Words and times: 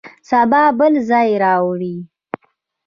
سبا 0.29 0.63
بل 0.79 0.93
ځای 1.09 1.29
روان 1.43 1.81
یو. 1.93 1.97